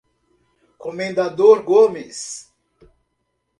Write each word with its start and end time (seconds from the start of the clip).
Comendador 0.79 1.61
Gomes 1.61 2.49